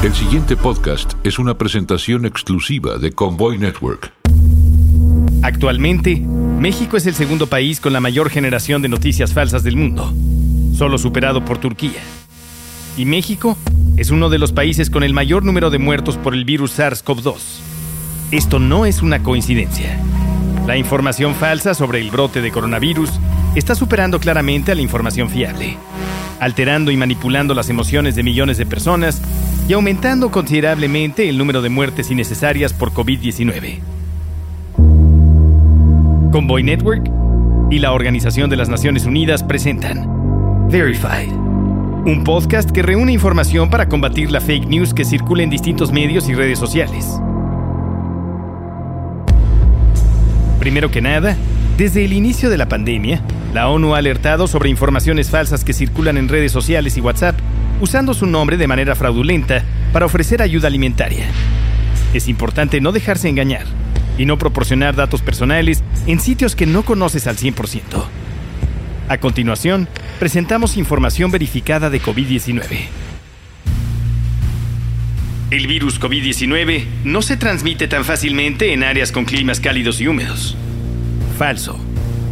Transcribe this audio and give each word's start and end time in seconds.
El 0.00 0.14
siguiente 0.14 0.56
podcast 0.56 1.14
es 1.24 1.40
una 1.40 1.58
presentación 1.58 2.24
exclusiva 2.24 2.98
de 2.98 3.10
Convoy 3.10 3.58
Network. 3.58 4.12
Actualmente, 5.42 6.22
México 6.24 6.96
es 6.96 7.06
el 7.06 7.14
segundo 7.14 7.48
país 7.48 7.80
con 7.80 7.92
la 7.92 7.98
mayor 7.98 8.30
generación 8.30 8.80
de 8.80 8.88
noticias 8.88 9.32
falsas 9.32 9.64
del 9.64 9.74
mundo, 9.74 10.14
solo 10.72 10.98
superado 10.98 11.44
por 11.44 11.58
Turquía. 11.58 12.00
Y 12.96 13.06
México 13.06 13.58
es 13.96 14.10
uno 14.12 14.30
de 14.30 14.38
los 14.38 14.52
países 14.52 14.88
con 14.88 15.02
el 15.02 15.12
mayor 15.14 15.44
número 15.44 15.68
de 15.68 15.78
muertos 15.78 16.16
por 16.16 16.32
el 16.32 16.44
virus 16.44 16.78
SARS-CoV-2. 16.78 17.34
Esto 18.30 18.60
no 18.60 18.86
es 18.86 19.02
una 19.02 19.24
coincidencia. 19.24 19.98
La 20.68 20.76
información 20.76 21.34
falsa 21.34 21.74
sobre 21.74 21.98
el 21.98 22.12
brote 22.12 22.40
de 22.40 22.52
coronavirus 22.52 23.10
está 23.56 23.74
superando 23.74 24.20
claramente 24.20 24.70
a 24.70 24.76
la 24.76 24.82
información 24.82 25.28
fiable, 25.28 25.76
alterando 26.38 26.92
y 26.92 26.96
manipulando 26.96 27.52
las 27.52 27.68
emociones 27.68 28.14
de 28.14 28.22
millones 28.22 28.58
de 28.58 28.66
personas 28.66 29.20
y 29.68 29.74
aumentando 29.74 30.30
considerablemente 30.30 31.28
el 31.28 31.36
número 31.36 31.60
de 31.60 31.68
muertes 31.68 32.10
innecesarias 32.10 32.72
por 32.72 32.92
COVID-19. 32.92 33.80
Convoy 36.32 36.62
Network 36.62 37.10
y 37.70 37.78
la 37.78 37.92
Organización 37.92 38.48
de 38.48 38.56
las 38.56 38.70
Naciones 38.70 39.04
Unidas 39.04 39.42
presentan 39.42 40.68
Verified, 40.70 41.30
un 42.06 42.24
podcast 42.24 42.70
que 42.70 42.82
reúne 42.82 43.12
información 43.12 43.68
para 43.68 43.90
combatir 43.90 44.30
la 44.30 44.40
fake 44.40 44.66
news 44.66 44.94
que 44.94 45.04
circula 45.04 45.42
en 45.42 45.50
distintos 45.50 45.92
medios 45.92 46.30
y 46.30 46.34
redes 46.34 46.58
sociales. 46.58 47.06
Primero 50.58 50.90
que 50.90 51.02
nada, 51.02 51.36
desde 51.76 52.06
el 52.06 52.14
inicio 52.14 52.48
de 52.48 52.56
la 52.56 52.70
pandemia, 52.70 53.20
la 53.52 53.68
ONU 53.68 53.94
ha 53.94 53.98
alertado 53.98 54.46
sobre 54.46 54.70
informaciones 54.70 55.28
falsas 55.28 55.62
que 55.62 55.74
circulan 55.74 56.16
en 56.16 56.28
redes 56.28 56.52
sociales 56.52 56.96
y 56.96 57.02
WhatsApp 57.02 57.36
usando 57.80 58.14
su 58.14 58.26
nombre 58.26 58.56
de 58.56 58.66
manera 58.66 58.94
fraudulenta 58.94 59.64
para 59.92 60.06
ofrecer 60.06 60.42
ayuda 60.42 60.68
alimentaria. 60.68 61.26
Es 62.14 62.28
importante 62.28 62.80
no 62.80 62.92
dejarse 62.92 63.28
engañar 63.28 63.66
y 64.16 64.26
no 64.26 64.38
proporcionar 64.38 64.96
datos 64.96 65.22
personales 65.22 65.82
en 66.06 66.20
sitios 66.20 66.56
que 66.56 66.66
no 66.66 66.84
conoces 66.84 67.26
al 67.26 67.36
100%. 67.36 67.82
A 69.08 69.18
continuación, 69.18 69.88
presentamos 70.18 70.76
información 70.76 71.30
verificada 71.30 71.88
de 71.88 72.00
COVID-19. 72.02 72.62
El 75.50 75.66
virus 75.66 75.98
COVID-19 75.98 76.84
no 77.04 77.22
se 77.22 77.38
transmite 77.38 77.88
tan 77.88 78.04
fácilmente 78.04 78.74
en 78.74 78.84
áreas 78.84 79.12
con 79.12 79.24
climas 79.24 79.60
cálidos 79.60 79.98
y 80.00 80.08
húmedos. 80.08 80.58
Falso. 81.38 81.78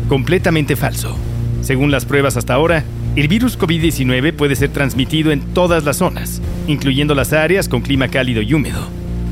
Completamente 0.09 0.77
falso. 0.77 1.17
Según 1.63 1.91
las 1.91 2.05
pruebas 2.05 2.37
hasta 2.37 2.53
ahora, 2.53 2.85
el 3.17 3.29
virus 3.29 3.59
COVID-19 3.59 4.35
puede 4.35 4.57
ser 4.57 4.69
transmitido 4.69 5.33
en 5.33 5.41
todas 5.41 5.85
las 5.85 5.97
zonas, 5.97 6.43
incluyendo 6.67 7.15
las 7.15 7.33
áreas 7.33 7.67
con 7.67 7.81
clima 7.81 8.09
cálido 8.09 8.43
y 8.43 8.53
húmedo. 8.53 8.89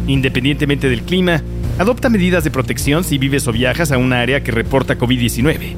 Independientemente 0.07 0.89
del 0.89 1.03
clima, 1.03 1.43
adopta 1.79 2.09
medidas 2.09 2.45
de 2.45 2.51
protección 2.51 3.05
si 3.05 3.19
vives 3.19 3.47
o 3.47 3.53
viajas 3.53 3.93
a 3.93 3.99
un 3.99 4.15
área 4.15 4.43
que 4.43 4.53
reporta 4.53 4.97
COVID-19. 4.97 5.75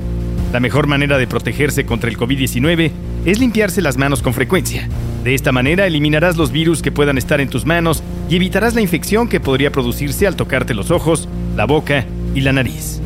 La 0.53 0.61
mejor 0.61 0.87
manera 0.87 1.19
de 1.19 1.27
protegerse 1.27 1.85
contra 1.85 2.09
el 2.09 2.17
COVID-19 2.17 2.93
es 3.25 3.41
limpiarse 3.41 3.83
las 3.83 3.97
manos 3.97 4.23
con 4.23 4.35
frecuencia. 4.35 4.89
De 5.25 5.35
esta 5.35 5.51
manera 5.51 5.85
eliminarás 5.85 6.37
los 6.37 6.53
virus 6.53 6.83
que 6.83 6.93
puedan 6.93 7.19
estar 7.19 7.41
en 7.41 7.51
tus 7.51 7.67
manos 7.67 8.05
y 8.31 8.37
evitarás 8.37 8.77
la 8.77 8.83
infección 8.83 9.29
que 9.29 9.41
podría 9.41 9.73
producirse 9.73 10.29
al 10.29 10.37
tocarte 10.37 10.75
los 10.75 10.93
ojos, 10.93 11.29
la 11.57 11.65
boca 11.65 12.07
y 12.37 12.43
la 12.43 12.53
nariz. 12.53 13.01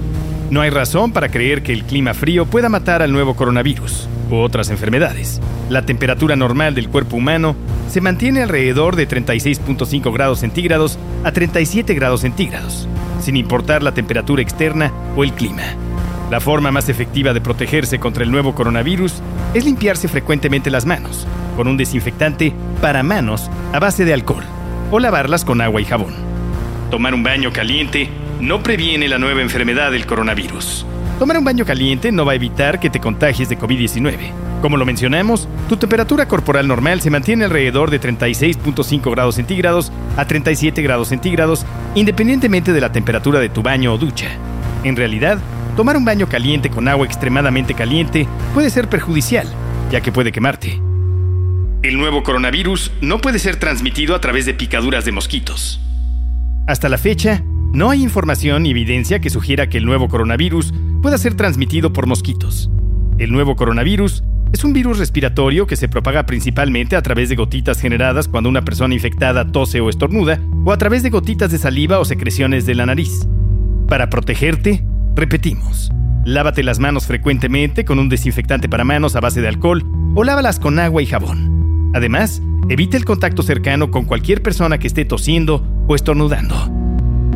No 0.50 0.60
hay 0.60 0.68
razón 0.68 1.12
para 1.12 1.30
creer 1.30 1.62
que 1.62 1.72
el 1.72 1.84
clima 1.84 2.12
frío 2.12 2.44
pueda 2.44 2.68
matar 2.68 3.00
al 3.00 3.12
nuevo 3.12 3.34
coronavirus 3.34 4.06
u 4.36 4.42
otras 4.42 4.70
enfermedades. 4.70 5.40
La 5.68 5.82
temperatura 5.82 6.36
normal 6.36 6.74
del 6.74 6.88
cuerpo 6.88 7.16
humano 7.16 7.56
se 7.88 8.00
mantiene 8.00 8.42
alrededor 8.42 8.96
de 8.96 9.08
36.5 9.08 10.12
grados 10.12 10.40
centígrados 10.40 10.98
a 11.24 11.32
37 11.32 11.94
grados 11.94 12.20
centígrados, 12.20 12.88
sin 13.20 13.36
importar 13.36 13.82
la 13.82 13.92
temperatura 13.92 14.42
externa 14.42 14.92
o 15.16 15.24
el 15.24 15.32
clima. 15.32 15.64
La 16.30 16.40
forma 16.40 16.70
más 16.70 16.88
efectiva 16.88 17.34
de 17.34 17.40
protegerse 17.40 17.98
contra 17.98 18.22
el 18.22 18.30
nuevo 18.30 18.54
coronavirus 18.54 19.14
es 19.52 19.64
limpiarse 19.64 20.06
frecuentemente 20.06 20.70
las 20.70 20.86
manos 20.86 21.26
con 21.56 21.66
un 21.66 21.76
desinfectante 21.76 22.52
para 22.80 23.02
manos 23.02 23.50
a 23.72 23.78
base 23.80 24.04
de 24.04 24.14
alcohol 24.14 24.44
o 24.90 24.98
lavarlas 24.98 25.44
con 25.44 25.60
agua 25.60 25.80
y 25.80 25.84
jabón. 25.84 26.14
Tomar 26.90 27.14
un 27.14 27.22
baño 27.22 27.52
caliente 27.52 28.08
no 28.40 28.62
previene 28.62 29.08
la 29.08 29.18
nueva 29.18 29.42
enfermedad 29.42 29.90
del 29.90 30.06
coronavirus. 30.06 30.86
Tomar 31.20 31.36
un 31.36 31.44
baño 31.44 31.66
caliente 31.66 32.10
no 32.12 32.24
va 32.24 32.32
a 32.32 32.36
evitar 32.36 32.80
que 32.80 32.88
te 32.88 32.98
contagies 32.98 33.50
de 33.50 33.58
COVID-19. 33.58 34.32
Como 34.62 34.78
lo 34.78 34.86
mencionamos, 34.86 35.48
tu 35.68 35.76
temperatura 35.76 36.26
corporal 36.26 36.66
normal 36.66 37.02
se 37.02 37.10
mantiene 37.10 37.44
alrededor 37.44 37.90
de 37.90 38.00
36.5 38.00 39.10
grados 39.10 39.34
centígrados 39.34 39.92
a 40.16 40.24
37 40.24 40.80
grados 40.80 41.08
centígrados, 41.08 41.66
independientemente 41.94 42.72
de 42.72 42.80
la 42.80 42.90
temperatura 42.90 43.38
de 43.38 43.50
tu 43.50 43.60
baño 43.60 43.92
o 43.92 43.98
ducha. 43.98 44.28
En 44.82 44.96
realidad, 44.96 45.38
tomar 45.76 45.98
un 45.98 46.06
baño 46.06 46.26
caliente 46.26 46.70
con 46.70 46.88
agua 46.88 47.04
extremadamente 47.04 47.74
caliente 47.74 48.26
puede 48.54 48.70
ser 48.70 48.88
perjudicial, 48.88 49.46
ya 49.92 50.00
que 50.00 50.12
puede 50.12 50.32
quemarte. 50.32 50.80
El 51.82 51.98
nuevo 51.98 52.22
coronavirus 52.22 52.92
no 53.02 53.18
puede 53.18 53.40
ser 53.40 53.56
transmitido 53.56 54.14
a 54.14 54.22
través 54.22 54.46
de 54.46 54.54
picaduras 54.54 55.04
de 55.04 55.12
mosquitos. 55.12 55.82
Hasta 56.66 56.88
la 56.88 56.96
fecha, 56.96 57.42
no 57.72 57.90
hay 57.90 58.02
información 58.02 58.64
ni 58.64 58.70
evidencia 58.70 59.20
que 59.20 59.30
sugiera 59.30 59.68
que 59.68 59.78
el 59.78 59.84
nuevo 59.84 60.08
coronavirus 60.08 60.74
pueda 61.02 61.18
ser 61.18 61.34
transmitido 61.34 61.92
por 61.92 62.06
mosquitos. 62.06 62.68
El 63.18 63.30
nuevo 63.30 63.54
coronavirus 63.54 64.24
es 64.52 64.64
un 64.64 64.72
virus 64.72 64.98
respiratorio 64.98 65.68
que 65.68 65.76
se 65.76 65.88
propaga 65.88 66.26
principalmente 66.26 66.96
a 66.96 67.02
través 67.02 67.28
de 67.28 67.36
gotitas 67.36 67.80
generadas 67.80 68.26
cuando 68.26 68.48
una 68.48 68.64
persona 68.64 68.94
infectada 68.94 69.52
tose 69.52 69.80
o 69.80 69.88
estornuda, 69.88 70.40
o 70.64 70.72
a 70.72 70.78
través 70.78 71.04
de 71.04 71.10
gotitas 71.10 71.52
de 71.52 71.58
saliva 71.58 72.00
o 72.00 72.04
secreciones 72.04 72.66
de 72.66 72.74
la 72.74 72.86
nariz. 72.86 73.28
Para 73.86 74.10
protegerte, 74.10 74.84
repetimos, 75.14 75.92
lávate 76.24 76.64
las 76.64 76.80
manos 76.80 77.06
frecuentemente 77.06 77.84
con 77.84 78.00
un 78.00 78.08
desinfectante 78.08 78.68
para 78.68 78.84
manos 78.84 79.14
a 79.14 79.20
base 79.20 79.40
de 79.40 79.48
alcohol 79.48 79.84
o 80.16 80.24
lávalas 80.24 80.58
con 80.58 80.80
agua 80.80 81.02
y 81.02 81.06
jabón. 81.06 81.92
Además, 81.94 82.42
evita 82.68 82.96
el 82.96 83.04
contacto 83.04 83.44
cercano 83.44 83.92
con 83.92 84.06
cualquier 84.06 84.42
persona 84.42 84.78
que 84.78 84.88
esté 84.88 85.04
tosiendo 85.04 85.64
o 85.86 85.94
estornudando. 85.94 86.79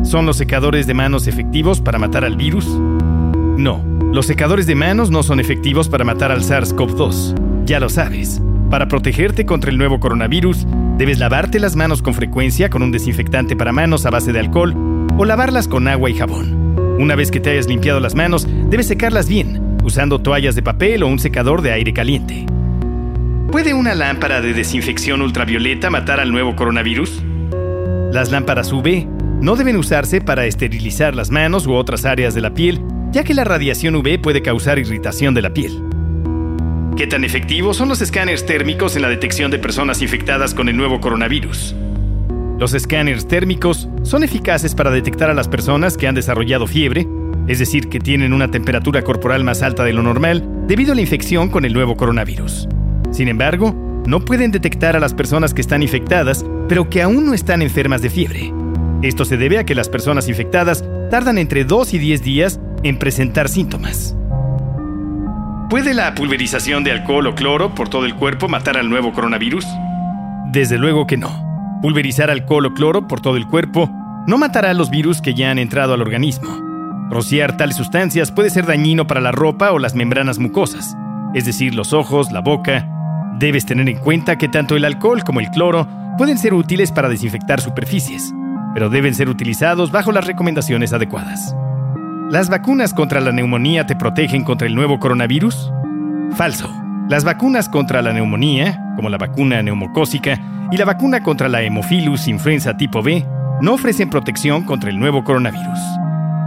¿Son 0.05 0.27
los 0.27 0.37
secadores 0.37 0.85
de 0.85 0.93
manos 0.93 1.25
efectivos 1.25 1.81
para 1.81 1.97
matar 1.97 2.23
al 2.25 2.37
virus? 2.37 2.67
No, 2.67 3.83
los 4.13 4.27
secadores 4.27 4.67
de 4.67 4.75
manos 4.75 5.09
no 5.09 5.23
son 5.23 5.39
efectivos 5.39 5.89
para 5.89 6.05
matar 6.05 6.31
al 6.31 6.43
SARS-CoV-2. 6.43 7.65
Ya 7.65 7.79
lo 7.79 7.89
sabes. 7.89 8.39
Para 8.69 8.87
protegerte 8.87 9.47
contra 9.47 9.71
el 9.71 9.79
nuevo 9.79 9.99
coronavirus, 9.99 10.67
debes 10.99 11.17
lavarte 11.17 11.59
las 11.59 11.75
manos 11.75 12.03
con 12.03 12.13
frecuencia 12.13 12.69
con 12.69 12.83
un 12.83 12.91
desinfectante 12.91 13.55
para 13.55 13.71
manos 13.71 14.05
a 14.05 14.11
base 14.11 14.31
de 14.31 14.39
alcohol 14.39 14.75
o 15.17 15.25
lavarlas 15.25 15.67
con 15.67 15.87
agua 15.87 16.11
y 16.11 16.13
jabón. 16.13 16.75
Una 16.99 17.15
vez 17.15 17.31
que 17.31 17.39
te 17.39 17.49
hayas 17.49 17.67
limpiado 17.67 17.99
las 17.99 18.13
manos, 18.13 18.47
debes 18.69 18.87
secarlas 18.87 19.27
bien, 19.27 19.79
usando 19.83 20.19
toallas 20.19 20.53
de 20.53 20.61
papel 20.61 21.01
o 21.01 21.07
un 21.07 21.17
secador 21.17 21.63
de 21.63 21.71
aire 21.71 21.93
caliente. 21.93 22.45
¿Puede 23.51 23.73
una 23.73 23.95
lámpara 23.95 24.39
de 24.39 24.53
desinfección 24.53 25.23
ultravioleta 25.23 25.89
matar 25.89 26.19
al 26.19 26.31
nuevo 26.31 26.55
coronavirus? 26.55 27.23
Las 28.11 28.29
lámparas 28.31 28.71
UV 28.71 29.14
no 29.41 29.55
deben 29.55 29.77
usarse 29.77 30.21
para 30.21 30.45
esterilizar 30.45 31.15
las 31.15 31.31
manos 31.31 31.67
u 31.67 31.73
otras 31.73 32.05
áreas 32.05 32.33
de 32.33 32.41
la 32.41 32.53
piel, 32.53 32.81
ya 33.11 33.23
que 33.23 33.33
la 33.33 33.43
radiación 33.43 33.95
UV 33.95 34.19
puede 34.21 34.41
causar 34.41 34.79
irritación 34.79 35.33
de 35.33 35.41
la 35.41 35.53
piel. 35.53 35.81
¿Qué 36.97 37.07
tan 37.07 37.23
efectivos 37.23 37.77
son 37.77 37.89
los 37.89 38.01
escáneres 38.01 38.45
térmicos 38.45 38.95
en 38.95 39.01
la 39.01 39.09
detección 39.09 39.51
de 39.51 39.59
personas 39.59 40.01
infectadas 40.01 40.53
con 40.53 40.69
el 40.69 40.77
nuevo 40.77 41.01
coronavirus? 41.01 41.75
Los 42.57 42.73
escáneres 42.73 43.27
térmicos 43.27 43.89
son 44.03 44.23
eficaces 44.23 44.73
para 44.75 44.91
detectar 44.91 45.29
a 45.29 45.33
las 45.33 45.49
personas 45.49 45.97
que 45.97 46.07
han 46.07 46.15
desarrollado 46.15 46.67
fiebre, 46.67 47.05
es 47.47 47.59
decir, 47.59 47.89
que 47.89 47.99
tienen 47.99 48.31
una 48.31 48.49
temperatura 48.49 49.01
corporal 49.01 49.43
más 49.43 49.61
alta 49.61 49.83
de 49.83 49.91
lo 49.91 50.03
normal 50.03 50.47
debido 50.67 50.93
a 50.93 50.95
la 50.95 51.01
infección 51.01 51.49
con 51.49 51.65
el 51.65 51.73
nuevo 51.73 51.97
coronavirus. 51.97 52.69
Sin 53.11 53.27
embargo, 53.27 53.75
no 54.07 54.23
pueden 54.23 54.51
detectar 54.51 54.95
a 54.95 54.99
las 54.99 55.13
personas 55.13 55.53
que 55.53 55.61
están 55.61 55.83
infectadas, 55.83 56.45
pero 56.69 56.89
que 56.89 57.01
aún 57.01 57.25
no 57.25 57.33
están 57.33 57.61
enfermas 57.61 58.01
de 58.01 58.09
fiebre. 58.09 58.53
Esto 59.01 59.25
se 59.25 59.37
debe 59.37 59.59
a 59.59 59.65
que 59.65 59.75
las 59.75 59.89
personas 59.89 60.27
infectadas 60.27 60.83
tardan 61.11 61.37
entre 61.37 61.65
2 61.65 61.93
y 61.93 61.99
10 61.99 62.23
días 62.23 62.59
en 62.83 62.97
presentar 62.97 63.49
síntomas. 63.49 64.15
¿Puede 65.69 65.93
la 65.93 66.13
pulverización 66.13 66.83
de 66.83 66.91
alcohol 66.91 67.27
o 67.27 67.35
cloro 67.35 67.73
por 67.73 67.89
todo 67.89 68.05
el 68.05 68.15
cuerpo 68.15 68.47
matar 68.47 68.77
al 68.77 68.89
nuevo 68.89 69.13
coronavirus? 69.13 69.65
Desde 70.51 70.77
luego 70.77 71.07
que 71.07 71.17
no. 71.17 71.79
Pulverizar 71.81 72.29
alcohol 72.29 72.67
o 72.67 72.73
cloro 72.73 73.07
por 73.07 73.19
todo 73.19 73.35
el 73.35 73.47
cuerpo 73.47 73.89
no 74.27 74.37
matará 74.37 74.71
a 74.71 74.73
los 74.73 74.89
virus 74.89 75.21
que 75.21 75.33
ya 75.33 75.51
han 75.51 75.59
entrado 75.59 75.93
al 75.93 76.01
organismo. 76.01 76.49
Rociar 77.09 77.57
tales 77.57 77.75
sustancias 77.75 78.31
puede 78.31 78.49
ser 78.49 78.65
dañino 78.65 79.05
para 79.05 79.21
la 79.21 79.31
ropa 79.31 79.71
o 79.71 79.79
las 79.79 79.95
membranas 79.95 80.39
mucosas, 80.39 80.95
es 81.33 81.45
decir, 81.45 81.75
los 81.75 81.93
ojos, 81.93 82.31
la 82.31 82.41
boca. 82.41 82.87
Debes 83.37 83.65
tener 83.65 83.89
en 83.89 83.97
cuenta 83.97 84.37
que 84.37 84.47
tanto 84.47 84.75
el 84.75 84.85
alcohol 84.85 85.23
como 85.23 85.39
el 85.39 85.49
cloro 85.49 85.87
pueden 86.17 86.37
ser 86.37 86.53
útiles 86.53 86.91
para 86.91 87.09
desinfectar 87.09 87.59
superficies, 87.59 88.33
pero 88.75 88.89
deben 88.89 89.15
ser 89.15 89.29
utilizados 89.29 89.89
bajo 89.89 90.11
las 90.11 90.27
recomendaciones 90.27 90.91
adecuadas. 90.91 91.55
¿Las 92.29 92.49
vacunas 92.49 92.93
contra 92.93 93.21
la 93.21 93.31
neumonía 93.31 93.87
te 93.87 93.95
protegen 93.95 94.43
contra 94.43 94.67
el 94.67 94.75
nuevo 94.75 94.99
coronavirus? 94.99 95.71
Falso. 96.35 96.69
Las 97.07 97.23
vacunas 97.23 97.69
contra 97.69 98.01
la 98.01 98.11
neumonía 98.11 98.93
como 98.97 99.09
la 99.09 99.17
vacuna 99.17 99.63
neumocócica 99.63 100.39
y 100.71 100.77
la 100.77 100.83
vacuna 100.83 101.23
contra 101.23 101.47
la 101.47 101.61
Hemophilus 101.61 102.27
influenza 102.27 102.75
tipo 102.75 103.01
B, 103.01 103.25
no 103.61 103.73
ofrecen 103.73 104.09
protección 104.09 104.63
contra 104.63 104.89
el 104.89 104.99
nuevo 104.99 105.23
coronavirus. 105.23 105.79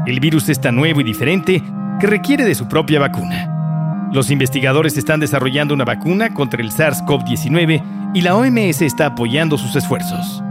El 0.07 0.21
virus 0.21 0.51
es 0.51 0.61
tan 0.61 0.77
nuevo 0.77 1.01
y 1.01 1.05
diferente 1.05 1.63
que 1.99 2.07
requiere 2.07 2.45
de 2.45 2.55
su 2.55 2.69
propia 2.69 3.01
vacuna. 3.01 4.11
Los 4.13 4.31
investigadores 4.31 4.99
están 4.99 5.21
desarrollando 5.21 5.73
una 5.73 5.85
vacuna 5.85 6.35
contra 6.35 6.61
el 6.61 6.73
SARS-CoV-19 6.73 8.13
y 8.13 8.21
la 8.21 8.35
OMS 8.35 8.83
está 8.83 9.07
apoyando 9.07 9.57
sus 9.57 9.77
esfuerzos. 9.77 10.43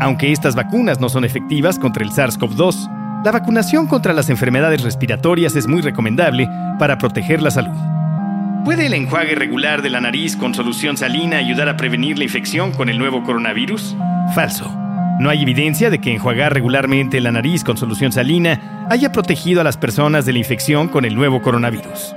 Aunque 0.00 0.32
estas 0.32 0.54
vacunas 0.56 0.98
no 0.98 1.10
son 1.10 1.26
efectivas 1.26 1.78
contra 1.78 2.02
el 2.02 2.10
SARS-CoV-2, 2.10 3.22
la 3.22 3.32
vacunación 3.32 3.86
contra 3.86 4.14
las 4.14 4.30
enfermedades 4.30 4.82
respiratorias 4.82 5.54
es 5.56 5.66
muy 5.66 5.82
recomendable 5.82 6.48
para 6.78 6.96
proteger 6.96 7.42
la 7.42 7.50
salud. 7.50 7.76
¿Puede 8.64 8.86
el 8.86 8.94
enjuague 8.94 9.34
regular 9.34 9.82
de 9.82 9.90
la 9.90 10.00
nariz 10.00 10.36
con 10.36 10.54
solución 10.54 10.96
salina 10.96 11.36
ayudar 11.36 11.68
a 11.68 11.76
prevenir 11.76 12.16
la 12.16 12.24
infección 12.24 12.72
con 12.72 12.88
el 12.88 12.98
nuevo 12.98 13.22
coronavirus? 13.24 13.94
Falso. 14.34 14.74
No 15.18 15.28
hay 15.28 15.42
evidencia 15.42 15.90
de 15.90 15.98
que 15.98 16.14
enjuagar 16.14 16.54
regularmente 16.54 17.20
la 17.20 17.30
nariz 17.30 17.62
con 17.62 17.76
solución 17.76 18.10
salina 18.10 18.86
haya 18.88 19.12
protegido 19.12 19.60
a 19.60 19.64
las 19.64 19.76
personas 19.76 20.24
de 20.24 20.32
la 20.32 20.38
infección 20.38 20.88
con 20.88 21.04
el 21.04 21.14
nuevo 21.14 21.42
coronavirus. 21.42 22.14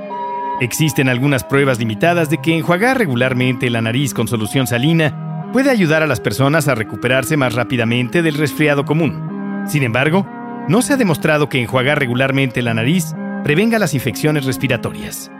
Existen 0.61 1.09
algunas 1.09 1.43
pruebas 1.43 1.79
limitadas 1.79 2.29
de 2.29 2.37
que 2.37 2.57
enjuagar 2.57 2.97
regularmente 2.97 3.69
la 3.69 3.81
nariz 3.81 4.13
con 4.13 4.29
solución 4.29 4.67
salina 4.67 5.22
puede 5.53 5.69
ayudar 5.69 6.01
a 6.01 6.07
las 6.07 6.19
personas 6.19 6.67
a 6.67 6.75
recuperarse 6.75 7.37
más 7.37 7.53
rápidamente 7.53 8.23
del 8.23 8.33
resfriado 8.33 8.83
común. 8.83 9.63
Sin 9.67 9.83
embargo, 9.83 10.27
no 10.67 10.81
se 10.81 10.93
ha 10.93 10.97
demostrado 10.97 11.47
que 11.47 11.61
enjuagar 11.61 11.99
regularmente 11.99 12.61
la 12.63 12.73
nariz 12.73 13.13
prevenga 13.43 13.77
las 13.77 13.93
infecciones 13.93 14.45
respiratorias. 14.45 15.31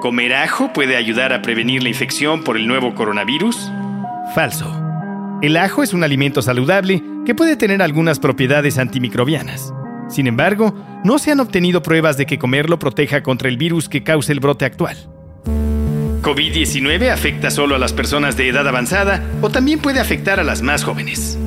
¿Comer 0.00 0.34
ajo 0.34 0.72
puede 0.72 0.96
ayudar 0.96 1.32
a 1.32 1.42
prevenir 1.42 1.82
la 1.82 1.88
infección 1.88 2.44
por 2.44 2.56
el 2.56 2.68
nuevo 2.68 2.94
coronavirus? 2.94 3.70
Falso. 4.34 4.72
El 5.42 5.56
ajo 5.56 5.82
es 5.82 5.92
un 5.92 6.04
alimento 6.04 6.42
saludable 6.42 7.02
que 7.24 7.34
puede 7.34 7.56
tener 7.56 7.82
algunas 7.82 8.20
propiedades 8.20 8.78
antimicrobianas. 8.78 9.74
Sin 10.08 10.28
embargo, 10.28 10.74
no 11.02 11.18
se 11.18 11.32
han 11.32 11.40
obtenido 11.40 11.82
pruebas 11.82 12.16
de 12.16 12.26
que 12.26 12.38
comerlo 12.38 12.78
proteja 12.78 13.22
contra 13.22 13.48
el 13.48 13.56
virus 13.56 13.88
que 13.88 14.04
causa 14.04 14.32
el 14.32 14.40
brote 14.40 14.64
actual. 14.64 14.96
¿COVID-19 16.26 17.08
afecta 17.10 17.52
solo 17.52 17.76
a 17.76 17.78
las 17.78 17.92
personas 17.92 18.36
de 18.36 18.48
edad 18.48 18.66
avanzada 18.66 19.22
o 19.42 19.48
también 19.48 19.78
puede 19.78 20.00
afectar 20.00 20.40
a 20.40 20.42
las 20.42 20.60
más 20.60 20.82
jóvenes? 20.82 21.38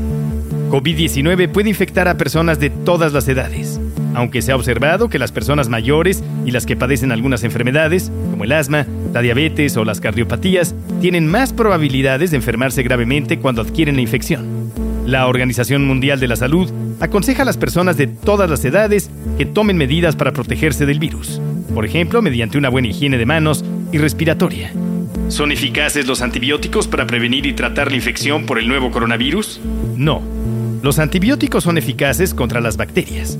COVID-19 0.69 1.49
puede 1.49 1.67
infectar 1.67 2.07
a 2.07 2.15
personas 2.15 2.61
de 2.61 2.69
todas 2.69 3.11
las 3.11 3.27
edades, 3.27 3.77
aunque 4.15 4.41
se 4.41 4.53
ha 4.53 4.55
observado 4.55 5.09
que 5.09 5.19
las 5.19 5.33
personas 5.33 5.67
mayores 5.67 6.23
y 6.45 6.51
las 6.51 6.65
que 6.65 6.77
padecen 6.77 7.11
algunas 7.11 7.43
enfermedades, 7.43 8.09
como 8.31 8.45
el 8.45 8.53
asma, 8.53 8.87
la 9.11 9.21
diabetes 9.21 9.75
o 9.75 9.83
las 9.83 9.99
cardiopatías, 9.99 10.73
tienen 11.01 11.27
más 11.27 11.51
probabilidades 11.51 12.31
de 12.31 12.37
enfermarse 12.37 12.81
gravemente 12.81 13.37
cuando 13.37 13.61
adquieren 13.61 13.97
la 13.97 14.01
infección. 14.01 14.71
La 15.05 15.27
Organización 15.27 15.87
Mundial 15.87 16.21
de 16.21 16.29
la 16.29 16.37
Salud 16.37 16.71
aconseja 17.01 17.41
a 17.41 17.45
las 17.45 17.57
personas 17.57 17.97
de 17.97 18.07
todas 18.07 18.49
las 18.49 18.63
edades 18.63 19.11
que 19.37 19.45
tomen 19.45 19.75
medidas 19.75 20.15
para 20.15 20.31
protegerse 20.31 20.85
del 20.85 20.99
virus, 20.99 21.41
por 21.73 21.85
ejemplo, 21.85 22.21
mediante 22.21 22.57
una 22.57 22.69
buena 22.69 22.87
higiene 22.87 23.17
de 23.17 23.25
manos 23.25 23.65
y 23.91 23.97
respiratoria. 23.97 24.71
¿Son 25.29 25.51
eficaces 25.51 26.07
los 26.07 26.21
antibióticos 26.21 26.87
para 26.87 27.05
prevenir 27.05 27.45
y 27.45 27.53
tratar 27.53 27.91
la 27.91 27.97
infección 27.97 28.45
por 28.45 28.59
el 28.59 28.67
nuevo 28.67 28.91
coronavirus? 28.91 29.61
No. 29.95 30.21
Los 30.81 30.97
antibióticos 30.97 31.63
son 31.63 31.77
eficaces 31.77 32.33
contra 32.33 32.61
las 32.61 32.77
bacterias, 32.77 33.37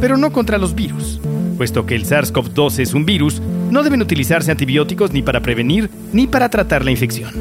pero 0.00 0.16
no 0.16 0.32
contra 0.32 0.58
los 0.58 0.74
virus. 0.74 1.20
Puesto 1.56 1.86
que 1.86 1.94
el 1.94 2.04
SARS-CoV-2 2.04 2.78
es 2.80 2.94
un 2.94 3.06
virus, 3.06 3.40
no 3.70 3.82
deben 3.82 4.02
utilizarse 4.02 4.50
antibióticos 4.50 5.12
ni 5.12 5.22
para 5.22 5.40
prevenir 5.40 5.90
ni 6.12 6.26
para 6.26 6.48
tratar 6.48 6.84
la 6.84 6.90
infección. 6.90 7.32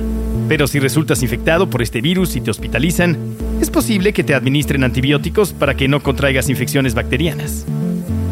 Pero 0.48 0.68
si 0.68 0.80
resultas 0.80 1.22
infectado 1.24 1.70
por 1.70 1.82
este 1.82 2.02
virus 2.02 2.36
y 2.36 2.42
te 2.42 2.52
hospitalizan, 2.52 3.18
es 3.62 3.70
posible 3.70 4.14
que 4.14 4.24
te 4.24 4.34
administren 4.34 4.84
antibióticos 4.84 5.54
para 5.54 5.76
que 5.76 5.88
no 5.88 6.02
contraigas 6.02 6.50
infecciones 6.50 6.96
bacterianas. 6.96 7.66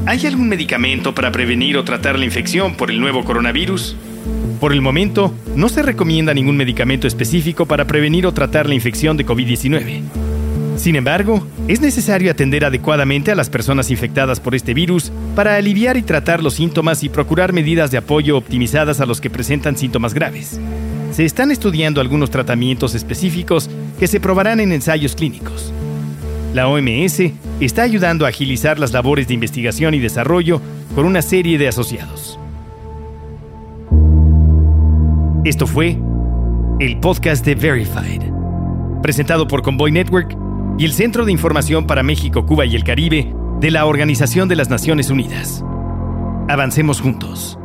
¿Hay 0.05 0.25
algún 0.25 0.47
medicamento 0.47 1.13
para 1.13 1.31
prevenir 1.31 1.77
o 1.77 1.83
tratar 1.83 2.17
la 2.17 2.25
infección 2.25 2.75
por 2.75 2.89
el 2.89 2.99
nuevo 2.99 3.23
coronavirus? 3.25 3.95
Por 4.59 4.73
el 4.73 4.81
momento, 4.81 5.33
no 5.55 5.69
se 5.69 5.83
recomienda 5.83 6.33
ningún 6.33 6.57
medicamento 6.57 7.07
específico 7.07 7.67
para 7.67 7.85
prevenir 7.85 8.25
o 8.25 8.33
tratar 8.33 8.67
la 8.67 8.73
infección 8.73 9.15
de 9.15 9.25
COVID-19. 9.25 10.01
Sin 10.77 10.95
embargo, 10.95 11.45
es 11.67 11.79
necesario 11.79 12.31
atender 12.31 12.65
adecuadamente 12.65 13.31
a 13.31 13.35
las 13.35 13.49
personas 13.49 13.91
infectadas 13.91 14.39
por 14.39 14.55
este 14.55 14.73
virus 14.73 15.11
para 15.35 15.55
aliviar 15.55 15.97
y 15.97 16.01
tratar 16.01 16.41
los 16.41 16.55
síntomas 16.55 17.03
y 17.03 17.09
procurar 17.09 17.53
medidas 17.53 17.91
de 17.91 17.97
apoyo 17.97 18.37
optimizadas 18.37 18.99
a 18.99 19.05
los 19.05 19.21
que 19.21 19.29
presentan 19.29 19.77
síntomas 19.77 20.13
graves. 20.13 20.59
Se 21.11 21.25
están 21.25 21.51
estudiando 21.51 22.01
algunos 22.01 22.31
tratamientos 22.31 22.95
específicos 22.95 23.69
que 23.99 24.07
se 24.07 24.19
probarán 24.19 24.59
en 24.59 24.71
ensayos 24.71 25.15
clínicos. 25.15 25.71
La 26.53 26.67
OMS 26.67 27.31
está 27.59 27.83
ayudando 27.83 28.25
a 28.25 28.29
agilizar 28.29 28.79
las 28.79 28.91
labores 28.91 29.27
de 29.27 29.35
investigación 29.35 29.93
y 29.93 29.99
desarrollo 29.99 30.61
con 30.95 31.05
una 31.05 31.21
serie 31.21 31.57
de 31.57 31.67
asociados. 31.67 32.39
Esto 35.47 35.65
fue 35.65 35.97
el 36.81 36.99
podcast 36.99 37.45
de 37.45 37.55
Verified, 37.55 38.21
presentado 39.01 39.47
por 39.47 39.61
Convoy 39.61 39.93
Network 39.93 40.37
y 40.77 40.83
el 40.83 40.91
Centro 40.91 41.23
de 41.23 41.31
Información 41.31 41.87
para 41.87 42.03
México, 42.03 42.45
Cuba 42.45 42.65
y 42.65 42.75
el 42.75 42.83
Caribe 42.83 43.33
de 43.61 43.71
la 43.71 43.85
Organización 43.85 44.49
de 44.49 44.57
las 44.57 44.69
Naciones 44.69 45.09
Unidas. 45.09 45.63
Avancemos 46.49 46.99
juntos. 46.99 47.57